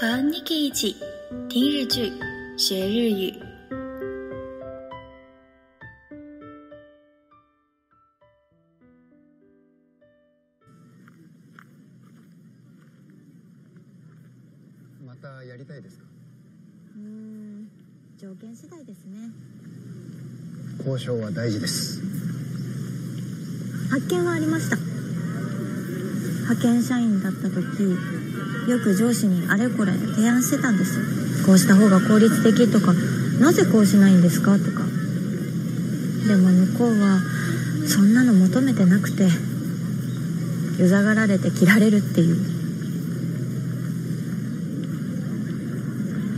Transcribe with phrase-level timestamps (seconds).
[0.00, 0.96] 和 Niki 一起
[1.50, 2.10] 听日剧、
[2.56, 3.34] 学日语。
[15.06, 16.04] またやりたいですか？
[16.96, 17.68] うーん
[18.16, 19.28] 条件次第ですね。
[20.78, 22.00] 交渉は大事です。
[23.90, 24.78] 発見はありました。
[26.44, 27.98] 派遣社員だった時
[28.70, 31.44] よく上司にあれこれ提案してたんです。
[31.44, 32.92] こうした方が効率的とか
[33.40, 34.84] なぜこうしないんですかとか。
[36.28, 37.18] でも向こうは
[37.88, 39.26] そんなの求めてなくて
[40.78, 42.36] うざがられて切られるっていう。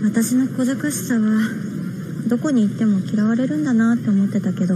[0.04, 1.20] 私の小賢しさは
[2.28, 4.74] どこに行っても嫌われるんだなって思ってたけど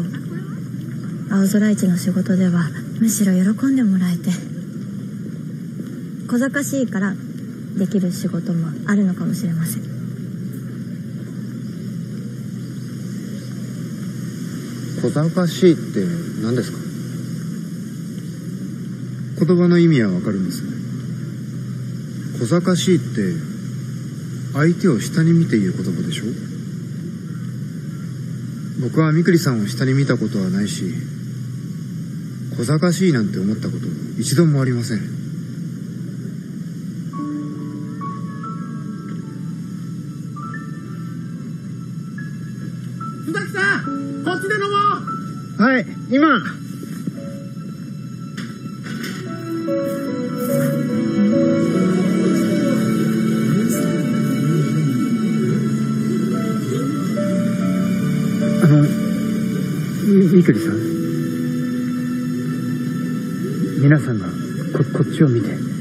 [1.31, 2.69] 青空市の仕事では
[3.01, 4.31] むしろ喜んでもらえて。
[6.27, 7.15] 小賢しいから
[7.77, 9.83] できる仕事もあるのかもしれません。
[15.03, 16.05] 小賢しいって
[16.43, 16.79] 何ですか？
[19.47, 20.63] 言葉の意味はわかるんです
[22.41, 23.35] 小賢しいって
[24.55, 26.25] 相手を下に見て言う言葉でしょ？
[28.81, 30.95] 僕はみくりさんを下に見たことはないし
[32.57, 33.87] 小賢しいなんて思ったこと
[34.19, 35.26] 一度もありません。
[43.47, 44.67] 崎さんこっちで飲も
[45.59, 45.63] う。
[45.63, 46.27] はい今。
[58.63, 60.77] あのみみくりさん。
[63.83, 64.33] 皆さんがこ
[64.99, 65.76] こっちを見て。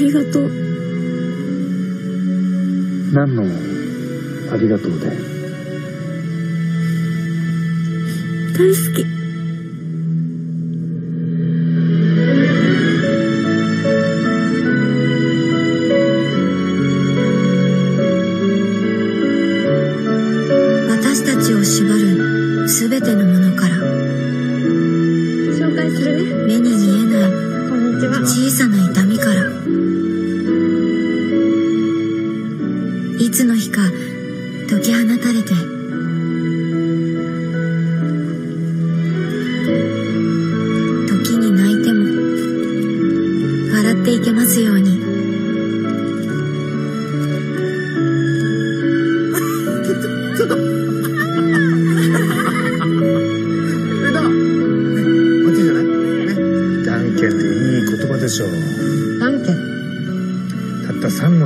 [0.00, 0.50] りがとう。
[3.12, 3.42] 何の
[4.50, 5.08] ありがとうで？
[8.56, 9.19] 大好き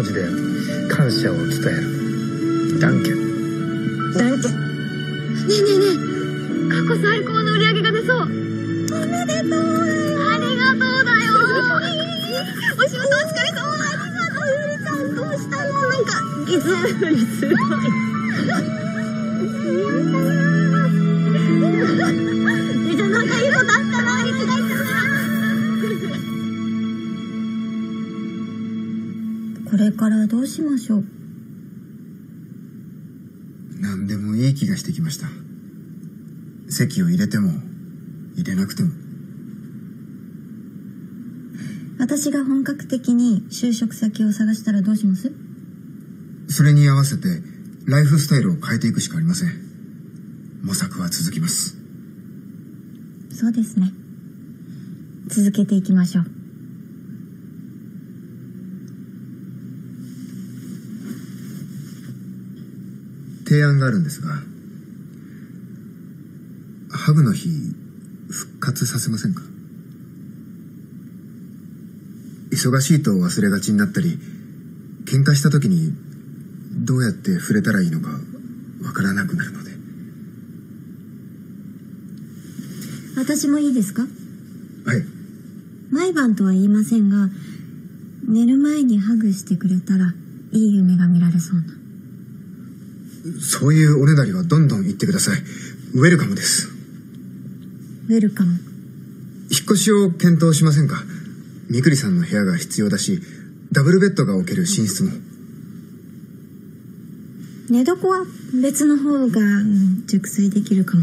[0.05, 0.21] 文字で
[0.95, 2.79] 感謝を伝える。
[2.79, 4.13] ダンケン。
[4.13, 4.59] 何件ね
[5.49, 6.69] えねえねえ。
[6.69, 8.21] 過去最高の売り上げが出そう。
[8.21, 8.31] おめ
[9.25, 9.63] でとう。
[10.29, 11.33] ありがとうだよ。
[12.77, 13.65] お仕事お疲れ様。
[13.81, 15.73] ありがとうゆりちゃんどうしたの？
[15.73, 16.13] なんか
[16.51, 17.57] いつもよりすごい
[29.95, 31.05] からどうしましょう？
[33.81, 35.29] 何でもいい気がしてきました。
[36.69, 37.53] 席を入れても
[38.35, 38.91] 入れなくても。
[41.99, 45.33] 私が本格的に就職先を探したらどうします？
[46.49, 47.43] それに合わせて
[47.87, 49.51] ライフスタイルを変えていくしかありません。
[50.63, 51.77] 模索は続きます。
[53.31, 53.93] そうですね。
[55.29, 56.44] 続けていきましょう
[63.55, 64.43] 提案があるんですが
[66.91, 67.49] ハグの日
[68.29, 69.43] 復活させませんか？
[72.51, 74.19] 忙しいと忘れがちになったり
[75.05, 75.93] 喧嘩した時に
[76.85, 78.09] どうやって触れたらいいのか
[78.83, 79.71] わからなくなるので。
[83.17, 84.03] 私もいいですか？
[84.03, 84.11] はい。
[85.93, 87.29] 毎晩とは言いませんが
[88.27, 90.13] 寝る前にハグしてくれたら
[90.51, 91.67] いい夢が見られそうな
[93.41, 95.43] そういうおねだりはどんどん言ってください。
[95.95, 96.69] ウェルカムです。
[98.09, 98.53] ウェルカム。
[98.53, 101.03] 引っ越しを検討しませんか？
[101.71, 103.23] みくりさんの部屋が必要だし
[103.73, 105.13] ダブルベッドが置ける寝室も。
[107.71, 108.27] 寝床は
[108.61, 111.03] 別の方が、うん熟睡できるかも。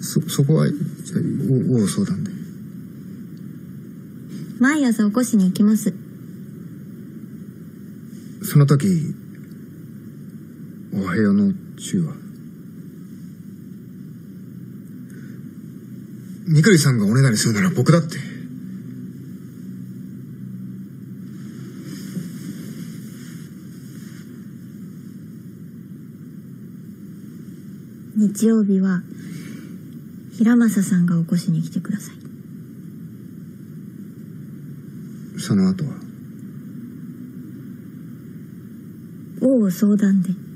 [0.00, 0.78] そそこはじゃ
[1.18, 1.20] あ
[1.70, 2.30] おお相談で。
[4.58, 5.92] 毎朝起こしに行きます
[8.42, 9.14] その時
[10.92, 12.14] おはようの中は。
[16.46, 18.16] みくりさんがおねだりするなら僕だって。
[28.16, 29.02] 日曜日は
[30.36, 32.16] 平正さんが起こしに来てください。
[35.40, 36.09] その後は？
[39.40, 40.49] 王相談で。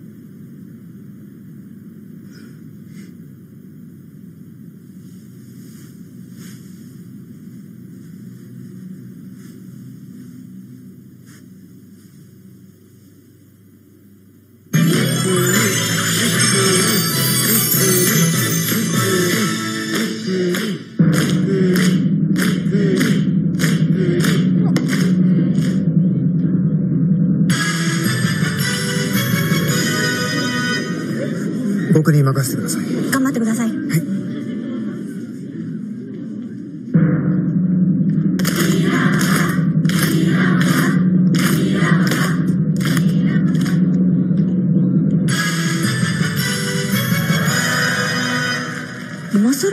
[32.05, 32.85] 僕に任せてください。
[33.11, 33.71] 頑張ってください。
[49.33, 49.71] 今更？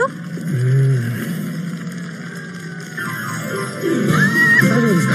[4.62, 5.14] 大丈夫ですか？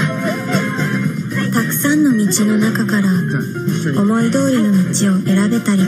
[1.52, 3.98] たくさんの道の中からじゃあ一緒に。
[3.98, 4.78] 思い通りの道
[5.16, 5.82] を選べたり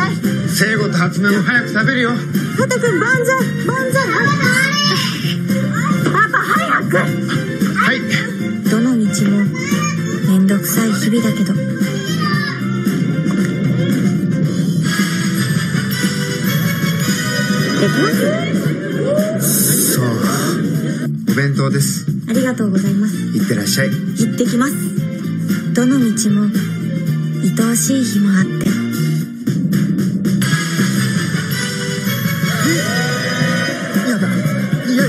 [0.00, 0.16] さい
[0.48, 2.10] 聖子と初音も早く食べるよ。
[2.10, 2.16] ハ
[2.68, 3.28] ト君万歳
[3.66, 4.08] 万歳。
[6.04, 6.96] パパ早く。
[6.96, 8.00] はい。
[8.70, 9.44] どの道も
[10.28, 11.52] めんどくさい日々だけど。
[17.80, 19.94] できます？
[19.94, 20.04] そう。
[21.30, 22.06] お弁当です。
[22.28, 23.16] ありがとうございます。
[23.16, 23.90] いってらっしゃい。
[23.90, 24.74] 行ってきます。
[25.74, 26.50] どの道も
[27.42, 28.79] 愛おしい日もあって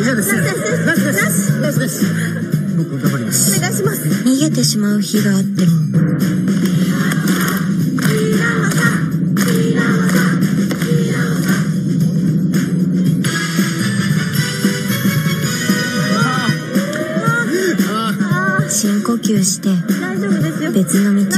[0.04, 2.06] 嫌ですなしですなしです
[2.76, 5.82] 僕頑張りますお願いします逃げてしまう日があっても
[18.70, 19.70] 深呼吸して
[20.74, 21.31] 別の道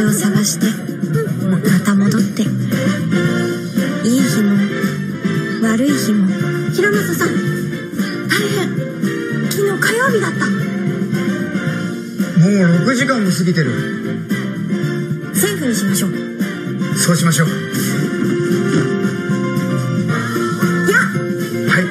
[9.74, 10.46] 変昨日火曜日だった。
[12.40, 12.52] もう
[12.90, 13.72] 6時間も過ぎてる。
[15.34, 16.12] セーフにしましょう。
[16.96, 17.48] そうしましょう。
[20.92, 20.98] や
[21.70, 21.84] はい。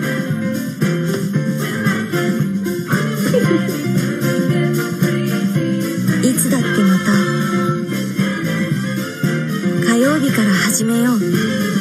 [6.29, 7.13] いつだってまた
[9.93, 11.72] 火曜日から始めよう